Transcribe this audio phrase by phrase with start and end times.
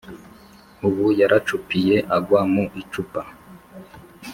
[0.87, 3.21] ubu yaracupiye agwa mu icupa